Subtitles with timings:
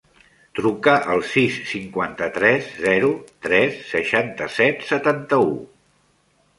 [0.59, 3.13] Truca al sis, cinquanta-tres, zero,
[3.47, 5.51] tres, seixanta-set, setanta-u.